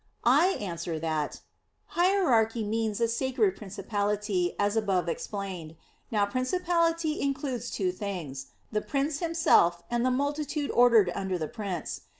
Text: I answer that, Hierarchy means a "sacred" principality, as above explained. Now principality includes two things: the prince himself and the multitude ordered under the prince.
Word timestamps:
I 0.25 0.57
answer 0.59 0.97
that, 0.97 1.41
Hierarchy 1.89 2.63
means 2.63 2.99
a 2.99 3.07
"sacred" 3.07 3.55
principality, 3.55 4.55
as 4.57 4.75
above 4.75 5.07
explained. 5.07 5.75
Now 6.09 6.25
principality 6.25 7.21
includes 7.21 7.69
two 7.69 7.91
things: 7.91 8.47
the 8.71 8.81
prince 8.81 9.19
himself 9.19 9.83
and 9.91 10.03
the 10.03 10.09
multitude 10.09 10.71
ordered 10.71 11.11
under 11.13 11.37
the 11.37 11.47
prince. 11.47 12.01